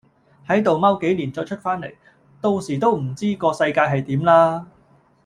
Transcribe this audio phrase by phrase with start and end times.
[0.47, 1.93] 係度踎幾年再出返嚟，
[2.41, 4.65] 到時都唔知個世界係點啦